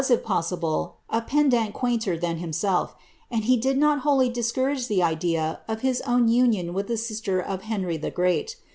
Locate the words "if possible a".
0.09-1.21